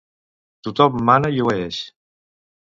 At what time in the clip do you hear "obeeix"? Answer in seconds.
1.45-1.79